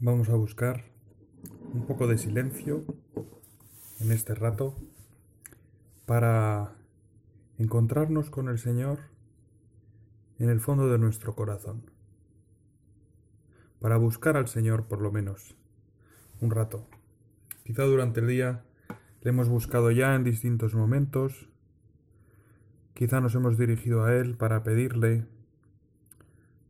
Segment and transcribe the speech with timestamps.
[0.00, 0.84] Vamos a buscar
[1.74, 2.84] un poco de silencio
[3.98, 4.76] en este rato
[6.06, 6.76] para
[7.58, 9.00] encontrarnos con el Señor
[10.38, 11.90] en el fondo de nuestro corazón.
[13.80, 15.56] Para buscar al Señor por lo menos
[16.40, 16.86] un rato.
[17.64, 18.62] Quizá durante el día
[19.22, 21.48] le hemos buscado ya en distintos momentos.
[22.94, 25.26] Quizá nos hemos dirigido a Él para pedirle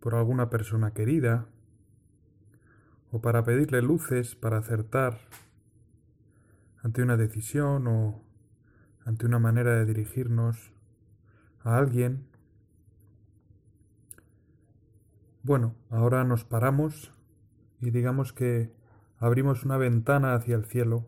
[0.01, 1.47] por alguna persona querida
[3.11, 5.19] o para pedirle luces para acertar
[6.83, 8.23] ante una decisión o
[9.05, 10.73] ante una manera de dirigirnos
[11.61, 12.27] a alguien.
[15.43, 17.13] Bueno, ahora nos paramos
[17.81, 18.75] y digamos que
[19.19, 21.07] abrimos una ventana hacia el cielo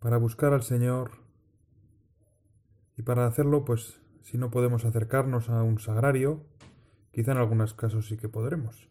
[0.00, 1.12] para buscar al Señor
[2.96, 6.44] y para hacerlo pues si no podemos acercarnos a un sagrario,
[7.10, 8.88] quizá en algunos casos sí que podremos,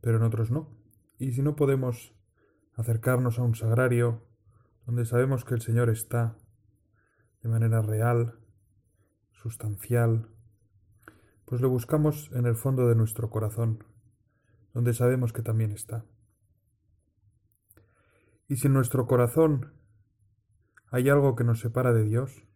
[0.00, 0.79] pero en otros no.
[1.20, 2.14] Y si no podemos
[2.76, 4.26] acercarnos a un sagrario
[4.86, 6.38] donde sabemos que el Señor está
[7.42, 8.40] de manera real,
[9.32, 10.30] sustancial,
[11.44, 13.84] pues lo buscamos en el fondo de nuestro corazón,
[14.72, 16.06] donde sabemos que también está.
[18.48, 19.74] Y si en nuestro corazón
[20.90, 22.48] hay algo que nos separa de Dios,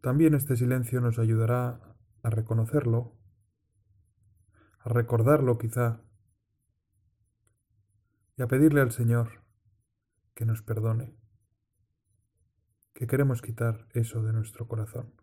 [0.00, 3.16] también este silencio nos ayudará a reconocerlo,
[4.80, 6.00] a recordarlo quizá,
[8.36, 9.42] y a pedirle al Señor
[10.34, 11.16] que nos perdone,
[12.92, 15.14] que queremos quitar eso de nuestro corazón.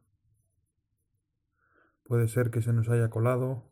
[2.03, 3.71] Puede ser que se nos haya colado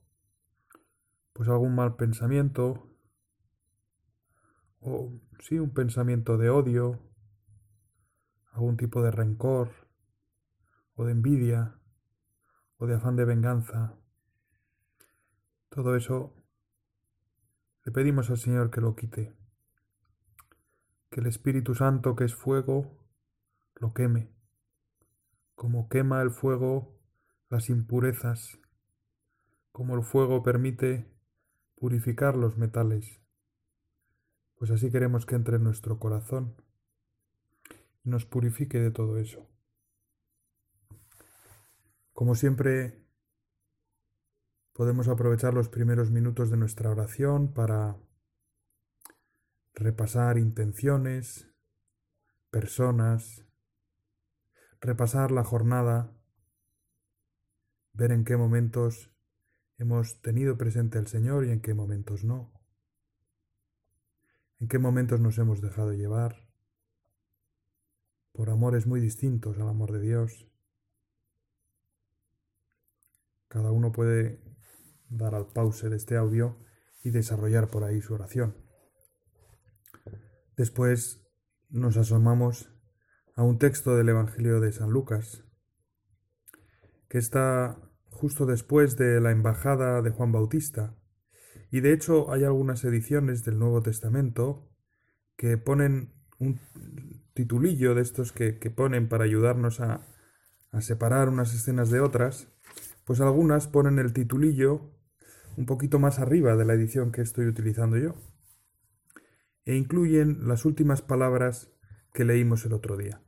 [1.33, 2.89] pues algún mal pensamiento
[4.81, 6.99] o sí un pensamiento de odio,
[8.51, 9.69] algún tipo de rencor
[10.95, 11.79] o de envidia
[12.78, 13.97] o de afán de venganza.
[15.69, 16.33] Todo eso
[17.89, 19.33] le pedimos al Señor que lo quite,
[21.09, 23.03] que el Espíritu Santo, que es fuego,
[23.77, 24.31] lo queme,
[25.55, 27.01] como quema el fuego
[27.49, 28.59] las impurezas,
[29.72, 31.11] como el fuego permite
[31.78, 33.22] purificar los metales,
[34.53, 36.61] pues así queremos que entre en nuestro corazón
[38.03, 39.49] y nos purifique de todo eso.
[42.13, 43.03] Como siempre,
[44.79, 47.97] Podemos aprovechar los primeros minutos de nuestra oración para
[49.73, 51.51] repasar intenciones,
[52.50, 53.45] personas,
[54.79, 56.16] repasar la jornada,
[57.91, 59.12] ver en qué momentos
[59.79, 62.53] hemos tenido presente al Señor y en qué momentos no,
[64.61, 66.47] en qué momentos nos hemos dejado llevar
[68.31, 70.47] por amores muy distintos al amor de Dios.
[73.50, 74.48] Cada uno puede
[75.09, 76.58] dar al pause de este audio
[77.03, 78.56] y desarrollar por ahí su oración.
[80.56, 81.22] Después
[81.70, 82.70] nos asomamos
[83.36, 85.46] a un texto del Evangelio de San Lucas,
[87.08, 90.96] que está justo después de la embajada de Juan Bautista,
[91.72, 94.70] y de hecho hay algunas ediciones del Nuevo Testamento
[95.38, 96.59] que ponen un
[97.34, 100.06] titulillo de estos que, ponen para ayudarnos a,
[100.72, 102.50] a separar unas escenas de otras,
[103.06, 104.98] pues algunas ponen el titulillo
[105.59, 108.16] un poquito más arriba de la edición que estoy utilizando yo.
[109.66, 111.70] E incluyen las últimas palabras
[112.14, 113.22] que leímos el otro día.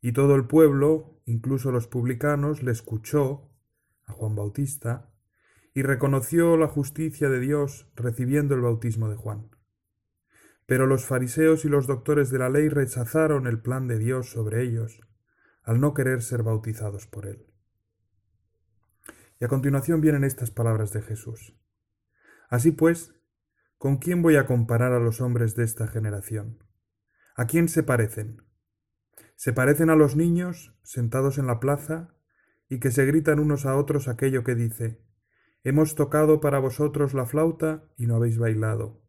[0.00, 3.50] Y todo el pueblo, incluso los publicanos, le escuchó
[4.06, 5.12] a Juan Bautista
[5.74, 9.50] y reconoció la justicia de Dios recibiendo el bautismo de Juan.
[10.64, 14.62] Pero los fariseos y los doctores de la ley rechazaron el plan de Dios sobre
[14.62, 15.00] ellos,
[15.64, 17.51] al no querer ser bautizados por él.
[19.42, 21.58] Y a continuación vienen estas palabras de Jesús.
[22.48, 23.12] Así pues,
[23.76, 26.62] ¿con quién voy a comparar a los hombres de esta generación?
[27.34, 28.44] ¿A quién se parecen?
[29.34, 32.14] Se parecen a los niños sentados en la plaza
[32.68, 35.02] y que se gritan unos a otros aquello que dice,
[35.64, 39.02] Hemos tocado para vosotros la flauta y no habéis bailado.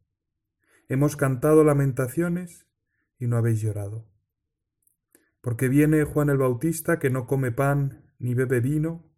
[0.90, 2.66] Hemos cantado lamentaciones
[3.20, 4.10] y no habéis llorado.
[5.42, 9.13] Porque viene Juan el Bautista que no come pan ni bebe vino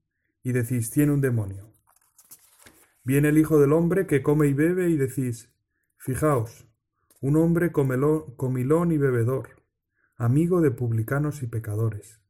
[0.45, 1.73] y decís, tiene un demonio.
[3.03, 5.49] Viene el Hijo del Hombre que come y bebe y decís,
[5.97, 6.67] fijaos,
[7.19, 9.63] un hombre comilón y bebedor,
[10.17, 12.21] amigo de publicanos y pecadores.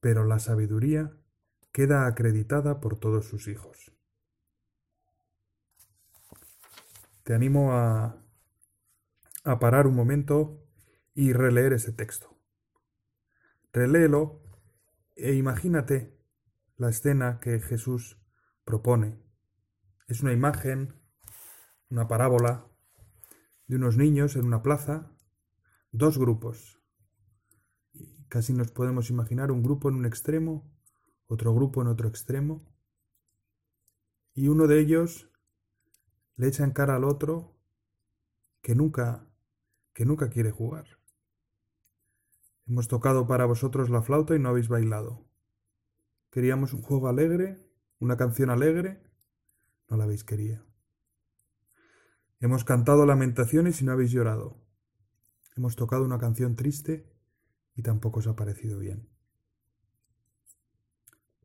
[0.00, 1.16] Pero la sabiduría
[1.72, 3.90] queda acreditada por todos sus hijos.
[7.22, 8.22] Te animo a,
[9.44, 10.62] a parar un momento
[11.14, 12.36] y releer ese texto.
[13.72, 14.42] Reléelo
[15.16, 16.21] e imagínate
[16.76, 18.18] la escena que Jesús
[18.64, 19.22] propone.
[20.08, 21.00] Es una imagen,
[21.90, 22.66] una parábola
[23.66, 25.10] de unos niños en una plaza,
[25.90, 26.80] dos grupos.
[28.28, 30.72] casi nos podemos imaginar un grupo en un extremo,
[31.26, 32.66] otro grupo en otro extremo,
[34.34, 35.30] y uno de ellos
[36.36, 37.58] le echa en cara al otro
[38.62, 39.28] que nunca,
[39.92, 40.86] que nunca quiere jugar.
[42.66, 45.31] Hemos tocado para vosotros la flauta y no habéis bailado.
[46.32, 49.00] Queríamos un juego alegre una canción alegre,
[49.88, 50.66] no la habéis querido.
[52.40, 54.60] Hemos cantado lamentaciones y no habéis llorado.
[55.56, 57.08] Hemos tocado una canción triste
[57.76, 59.08] y tampoco os ha parecido bien.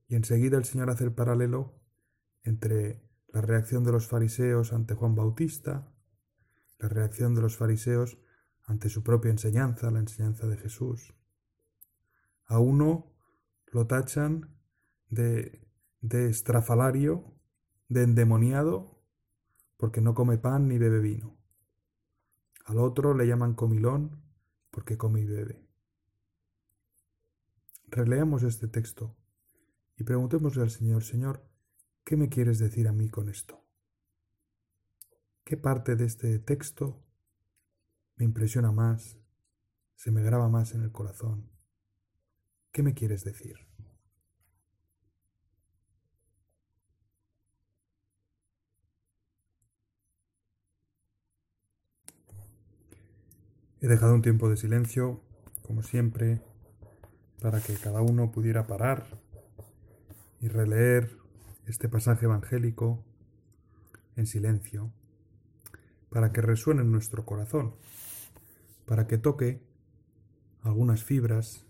[0.07, 1.79] Y enseguida el Señor hace el paralelo
[2.41, 5.93] entre la reacción de los fariseos ante Juan Bautista,
[6.79, 8.17] la reacción de los fariseos
[8.63, 11.13] ante su propia enseñanza, la enseñanza de Jesús.
[12.45, 13.13] A uno
[13.67, 14.56] lo tachan
[15.09, 15.67] de
[16.01, 17.35] de estrafalario,
[17.89, 19.01] de endemoniado,
[19.77, 21.37] porque no come pan ni bebe vino.
[22.65, 24.23] Al otro le llaman comilón,
[24.71, 25.65] porque come y bebe.
[27.87, 29.15] Releamos este texto
[29.95, 31.49] y preguntémosle al Señor, Señor,
[32.03, 33.63] ¿qué me quieres decir a mí con esto?
[35.43, 37.01] ¿Qué parte de este texto
[38.15, 39.17] me impresiona más,
[39.95, 41.49] se me graba más en el corazón?
[42.71, 43.67] ¿Qué me quieres decir?
[53.79, 55.21] He dejado un tiempo de silencio,
[55.61, 56.41] como siempre,
[57.41, 59.05] para que cada uno pudiera parar
[60.41, 61.17] y releer
[61.67, 63.03] este pasaje evangélico
[64.15, 64.91] en silencio,
[66.09, 67.75] para que resuene en nuestro corazón,
[68.87, 69.61] para que toque
[70.63, 71.63] algunas fibras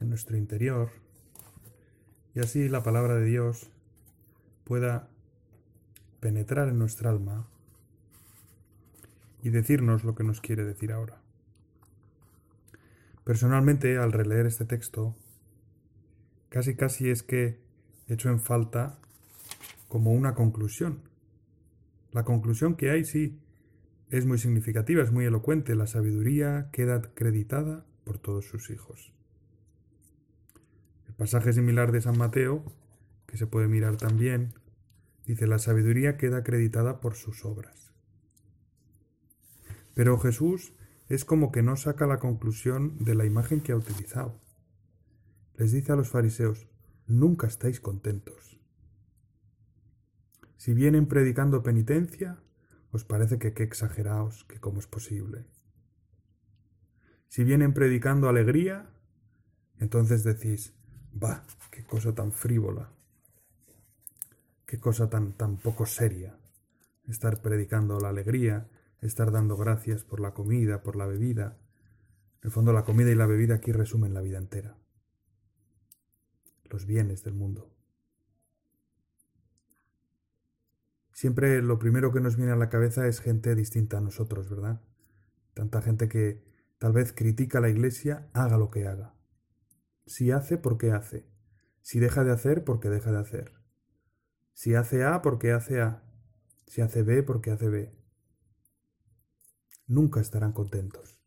[0.00, 0.90] en nuestro interior
[2.34, 3.70] y así la palabra de Dios
[4.64, 5.08] pueda
[6.20, 7.48] penetrar en nuestra alma
[9.42, 11.23] y decirnos lo que nos quiere decir ahora.
[13.24, 15.16] Personalmente, al releer este texto,
[16.50, 17.58] casi casi es que
[18.06, 18.98] hecho en falta
[19.88, 21.00] como una conclusión.
[22.12, 23.40] La conclusión que hay, sí,
[24.10, 25.74] es muy significativa, es muy elocuente.
[25.74, 29.12] La sabiduría queda acreditada por todos sus hijos.
[31.08, 32.64] El pasaje similar de San Mateo,
[33.26, 34.54] que se puede mirar también,
[35.26, 37.92] dice, la sabiduría queda acreditada por sus obras.
[39.94, 40.74] Pero Jesús
[41.08, 44.40] es como que no saca la conclusión de la imagen que ha utilizado.
[45.56, 46.66] Les dice a los fariseos,
[47.06, 48.58] nunca estáis contentos.
[50.56, 52.38] Si vienen predicando penitencia,
[52.90, 55.44] os parece que qué exageraos, que cómo es posible.
[57.28, 58.88] Si vienen predicando alegría,
[59.78, 60.72] entonces decís,
[61.12, 62.92] va, qué cosa tan frívola,
[64.64, 66.38] qué cosa tan, tan poco seria,
[67.08, 68.68] estar predicando la alegría,
[69.06, 71.58] estar dando gracias por la comida, por la bebida.
[72.42, 74.76] En el fondo la comida y la bebida aquí resumen la vida entera.
[76.64, 77.70] Los bienes del mundo.
[81.12, 84.82] Siempre lo primero que nos viene a la cabeza es gente distinta a nosotros, ¿verdad?
[85.54, 86.42] Tanta gente que
[86.78, 89.14] tal vez critica a la iglesia, haga lo que haga.
[90.06, 91.26] Si hace, ¿por qué hace?
[91.82, 93.52] Si deja de hacer, ¿por qué deja de hacer?
[94.54, 96.02] Si hace A, ¿por qué hace A?
[96.66, 98.03] Si hace B, ¿por qué hace B?
[99.86, 101.18] Nunca estarán contentos.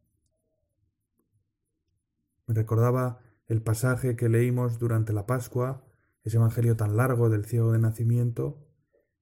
[2.48, 5.86] Me recordaba el pasaje que leímos durante la Pascua,
[6.24, 8.68] ese Evangelio tan largo del ciego de nacimiento,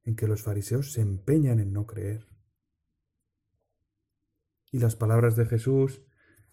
[0.04, 2.27] en que los fariseos se empeñan en no creer.
[4.72, 6.04] Y las palabras de Jesús,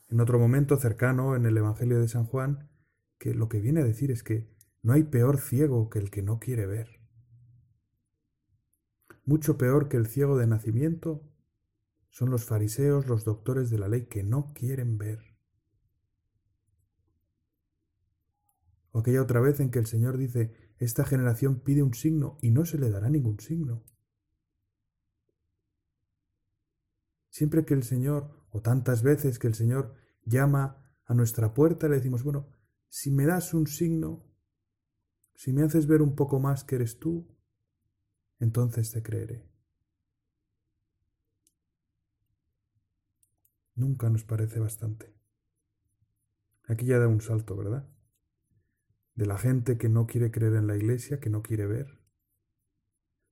[0.09, 2.71] en otro momento cercano en el Evangelio de San Juan,
[3.19, 4.51] que lo que viene a decir es que
[4.83, 7.01] no hay peor ciego que el que no quiere ver.
[9.25, 11.32] Mucho peor que el ciego de nacimiento
[12.13, 15.19] son los fariseos, los doctores de la ley que no quieren ver.
[18.91, 22.51] O aquella otra vez en que el Señor dice, esta generación pide un signo y
[22.51, 23.83] no se le dará ningún signo.
[27.31, 29.95] Siempre que el Señor, o tantas veces que el Señor
[30.27, 32.47] llama a nuestra puerta, le decimos, bueno,
[32.91, 34.31] si me das un signo,
[35.35, 37.27] si me haces ver un poco más que eres tú,
[38.39, 39.52] entonces te creeré.
[43.75, 45.15] Nunca nos parece bastante.
[46.65, 47.89] Aquí ya da un salto, ¿verdad?
[49.15, 52.03] De la gente que no quiere creer en la iglesia, que no quiere ver,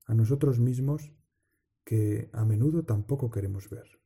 [0.07, 1.13] a nosotros mismos
[1.85, 4.01] que a menudo tampoco queremos ver.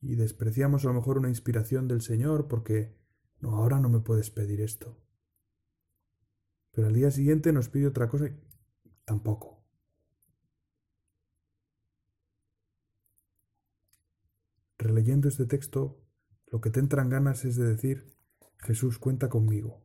[0.00, 2.96] Y despreciamos a lo mejor una inspiración del Señor porque,
[3.40, 5.02] no, ahora no me puedes pedir esto.
[6.70, 8.40] Pero al día siguiente nos pide otra cosa y
[9.04, 9.57] tampoco.
[14.78, 16.00] Releyendo este texto,
[16.46, 18.14] lo que te entran ganas es de decir,
[18.58, 19.84] Jesús, cuenta conmigo.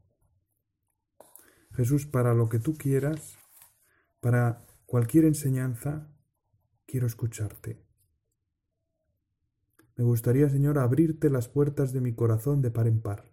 [1.72, 3.38] Jesús, para lo que tú quieras,
[4.20, 6.16] para cualquier enseñanza,
[6.86, 7.84] quiero escucharte.
[9.96, 13.32] Me gustaría, Señor, abrirte las puertas de mi corazón de par en par,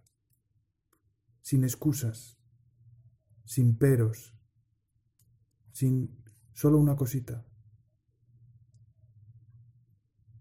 [1.42, 2.38] sin excusas,
[3.44, 4.34] sin peros,
[5.72, 7.46] sin solo una cosita.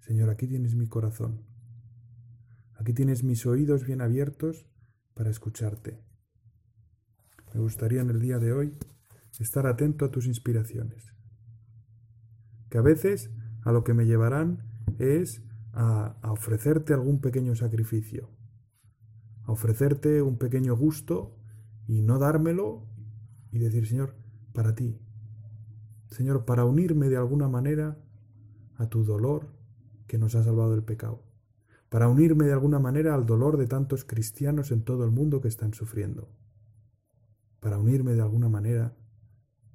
[0.09, 1.43] Señor, aquí tienes mi corazón,
[2.73, 4.65] aquí tienes mis oídos bien abiertos
[5.13, 5.99] para escucharte.
[7.53, 8.73] Me gustaría en el día de hoy
[9.37, 11.13] estar atento a tus inspiraciones,
[12.71, 13.29] que a veces
[13.61, 14.63] a lo que me llevarán
[14.97, 18.31] es a, ofrecerte algún pequeño sacrificio,
[19.43, 21.37] a ofrecerte un pequeño gusto
[21.85, 22.87] y no dármelo
[23.51, 24.15] y decir, Señor,
[24.53, 24.99] para ti,
[26.09, 28.03] Señor, para unirme de alguna manera
[28.75, 29.58] a tu dolor
[30.09, 31.23] que nos ha salvado del pecado,
[31.87, 35.47] para unirme de alguna manera al dolor de tantos cristianos en todo el mundo que
[35.47, 36.35] están sufriendo,
[37.61, 38.97] para unirme de alguna manera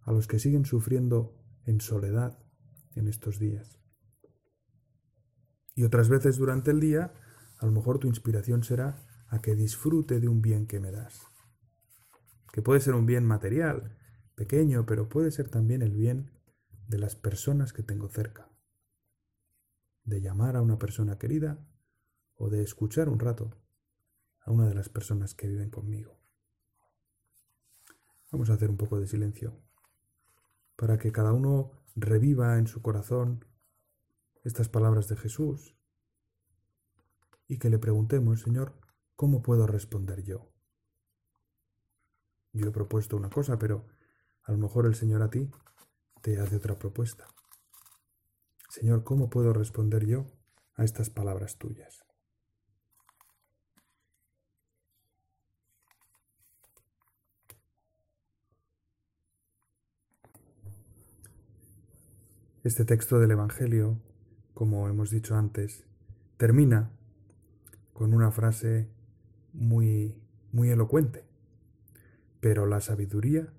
[0.02, 2.38] a los que siguen sufriendo en soledad
[2.96, 3.78] en estos días.
[5.76, 7.14] Y otras veces durante el día,
[7.58, 11.20] a lo mejor tu inspiración será a que disfrute de un bien que me das.
[12.52, 13.96] Que puede ser un bien material,
[14.34, 16.32] pequeño, pero puede ser también el bien
[16.88, 18.53] de las personas que tengo cerca.
[20.04, 21.66] De llamar a una persona querida
[22.36, 23.50] o de escuchar un rato
[24.40, 26.18] a una de las personas que viven conmigo.
[28.30, 29.60] Vamos a hacer un poco de silencio
[30.76, 33.44] para que cada uno reviva en su corazón
[34.42, 35.76] estas palabras de Jesús
[37.46, 38.74] y que le preguntemos, Señor,
[39.16, 40.50] ¿cómo puedo responder yo?
[42.52, 43.86] Yo he propuesto una cosa, pero
[44.42, 45.50] a lo mejor el Señor a ti
[46.20, 47.26] te hace otra propuesta.
[48.74, 50.26] Señor, ¿cómo puedo responder yo
[50.74, 52.04] a estas palabras tuyas?
[62.64, 64.00] Este texto del Evangelio
[64.54, 65.84] como hemos dicho antes,
[66.36, 66.90] termina
[67.92, 68.88] con una frase
[69.52, 70.16] muy,
[70.52, 71.24] muy elocuente.
[72.40, 73.52] Pero la sabiduría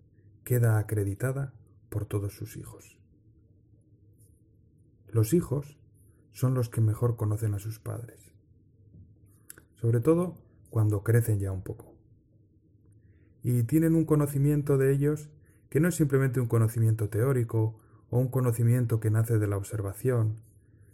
[0.44, 1.54] queda acreditada
[1.90, 2.98] por todos sus hijos.
[5.16, 5.78] Los hijos
[6.34, 8.34] son los que mejor conocen a sus padres,
[9.76, 10.36] sobre todo
[10.70, 11.94] cuando crecen ya un poco.
[13.42, 15.30] Y tienen un conocimiento de ellos
[15.70, 17.80] que no es simplemente un conocimiento teórico
[18.10, 20.42] o un conocimiento que nace de la observación,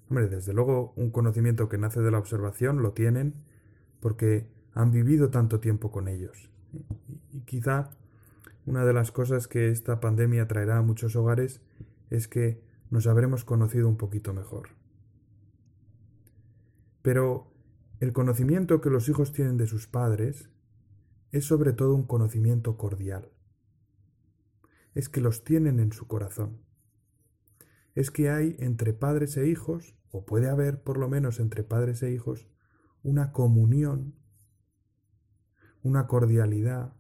[0.07, 3.33] Hombre, desde luego un conocimiento que nace de la observación lo tienen
[4.01, 6.51] porque han vivido tanto tiempo con ellos.
[7.33, 7.89] Y quizá
[8.67, 11.59] una de las cosas que esta pandemia traerá a muchos hogares
[12.11, 14.69] es que nos habremos conocido un poquito mejor.
[17.01, 17.51] Pero
[17.99, 20.49] el conocimiento que los hijos tienen de sus padres
[21.31, 23.31] es sobre todo un conocimiento cordial.
[24.93, 26.61] Es que los tienen en su corazón.
[27.95, 32.03] Es que hay entre padres e hijos o puede haber, por lo menos entre padres
[32.03, 32.49] e hijos,
[33.03, 34.15] una comunión,
[35.81, 36.93] una cordialidad,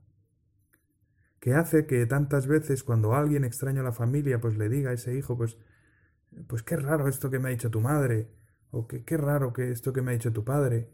[1.41, 4.93] que hace que tantas veces cuando alguien extraña a la familia, pues le diga a
[4.93, 5.57] ese hijo, pues,
[6.47, 8.31] pues qué raro esto que me ha dicho tu madre,
[8.71, 10.89] o qué raro que esto que me ha dicho tu padre,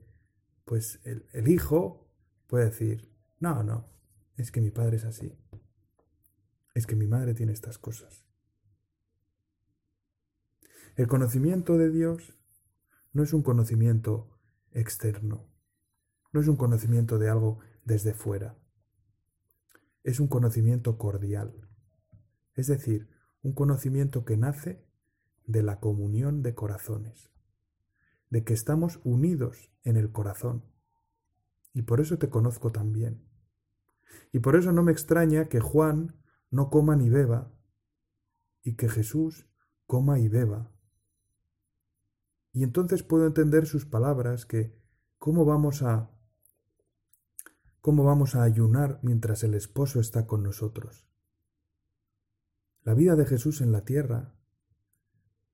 [0.66, 2.10] pues el, el hijo
[2.48, 3.90] puede decir, no, no,
[4.36, 5.38] es que mi padre es así,
[6.74, 8.26] es que mi madre tiene estas cosas.
[10.96, 12.36] El conocimiento de Dios
[13.14, 14.40] no es un conocimiento
[14.72, 15.48] externo,
[16.34, 18.58] no es un conocimiento de algo desde fuera,
[20.04, 21.70] es un conocimiento cordial,
[22.56, 23.10] es decir,
[23.44, 24.87] un conocimiento que nace
[25.48, 27.32] de la comunión de corazones,
[28.30, 30.64] de que estamos unidos en el corazón.
[31.74, 33.28] Y por eso te conozco también.
[34.32, 37.52] Y por eso no me extraña que Juan no coma ni beba
[38.62, 39.48] y que Jesús
[39.88, 40.72] coma y beba
[42.58, 44.76] y entonces puedo entender sus palabras que
[45.20, 46.10] cómo vamos a
[47.82, 51.06] cómo vamos a ayunar mientras el esposo está con nosotros.
[52.82, 54.34] La vida de Jesús en la tierra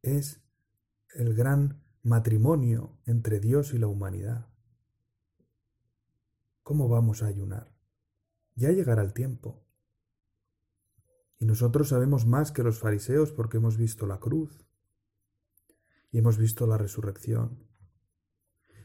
[0.03, 0.41] es
[1.15, 4.49] el gran matrimonio entre Dios y la humanidad.
[6.61, 7.73] ¿Cómo vamos a ayunar?
[8.55, 9.65] Ya llegará el tiempo.
[11.39, 14.65] Y nosotros sabemos más que los fariseos porque hemos visto la cruz
[16.11, 17.67] y hemos visto la resurrección.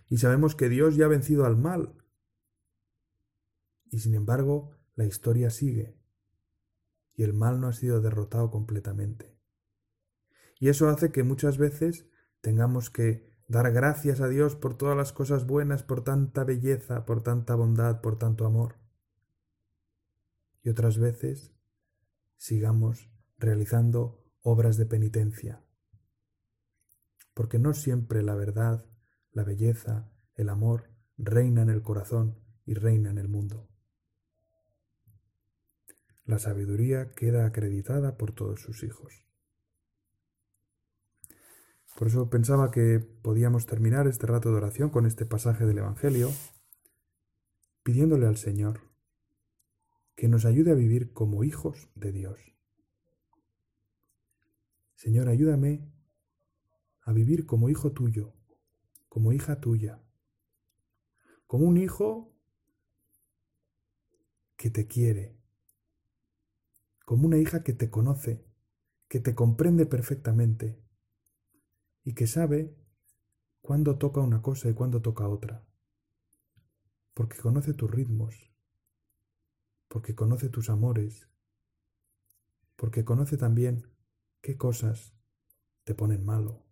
[0.08, 1.94] Y sabemos que Dios ya ha vencido al mal.
[3.90, 5.96] Y sin embargo, la historia sigue
[7.14, 9.37] y el mal no ha sido derrotado completamente.
[10.58, 12.06] Y eso hace que muchas veces
[12.40, 17.22] tengamos que dar gracias a Dios por todas las cosas buenas, por tanta belleza, por
[17.22, 18.76] tanta bondad, por tanto amor.
[20.62, 21.54] Y otras veces
[22.36, 25.64] sigamos realizando obras de penitencia.
[27.34, 28.84] Porque no siempre la verdad,
[29.32, 33.68] la belleza, el amor reina en el corazón y reina en el mundo.
[36.24, 39.27] La sabiduría queda acreditada por todos sus hijos.
[41.98, 46.30] Por eso pensaba que podíamos terminar este rato de oración con este pasaje del Evangelio,
[47.82, 48.82] pidiéndole al Señor
[50.14, 52.38] que nos ayude a vivir como hijos de Dios.
[54.94, 55.92] Señor, ayúdame
[57.02, 58.32] a vivir como hijo tuyo,
[59.08, 60.00] como hija tuya,
[61.48, 62.32] como un hijo
[64.56, 65.36] que te quiere,
[67.04, 68.46] como una hija que te conoce,
[69.08, 70.87] que te comprende perfectamente
[72.08, 72.74] y que sabe
[73.60, 75.66] cuándo toca una cosa y cuándo toca otra,
[77.12, 78.50] porque conoce tus ritmos,
[79.88, 81.28] porque conoce tus amores,
[82.76, 83.92] porque conoce también
[84.40, 85.18] qué cosas
[85.84, 86.64] te ponen malo.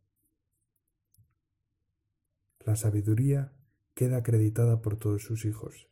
[2.61, 3.53] La sabiduría
[3.93, 5.91] queda acreditada por todos sus hijos,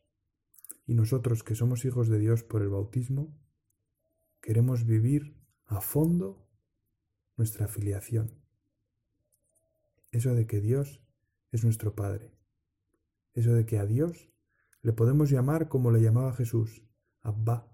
[0.86, 3.38] y nosotros que somos hijos de Dios por el bautismo,
[4.40, 5.36] queremos vivir
[5.66, 6.48] a fondo
[7.36, 8.43] nuestra filiación
[10.14, 11.02] eso de que Dios
[11.50, 12.32] es nuestro Padre,
[13.32, 14.30] eso de que a Dios
[14.80, 16.84] le podemos llamar como le llamaba Jesús,
[17.20, 17.72] Abba,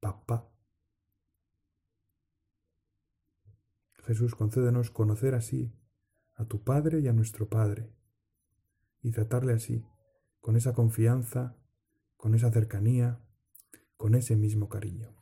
[0.00, 0.50] Papá.
[4.04, 5.72] Jesús, concédenos conocer así
[6.34, 7.94] a tu Padre y a nuestro Padre,
[9.00, 9.86] y tratarle así,
[10.40, 11.56] con esa confianza,
[12.16, 13.20] con esa cercanía,
[13.96, 15.21] con ese mismo cariño.